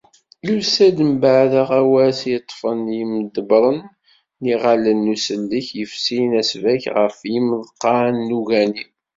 [0.47, 3.79] Yusa-d mbeεd aɣawas i ṭṭfen yimḍebbren
[4.41, 8.83] n yiɣallen n usellek yefsin asbak ɣef yimeḍqan n ugani.